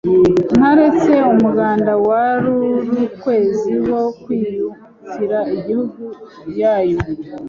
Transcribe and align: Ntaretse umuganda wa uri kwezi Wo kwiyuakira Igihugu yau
Ntaretse 0.57 1.13
umuganda 1.33 1.93
wa 2.07 2.25
uri 2.49 3.05
kwezi 3.21 3.71
Wo 3.89 4.03
kwiyuakira 4.21 5.39
Igihugu 5.57 6.03
yau 6.59 6.99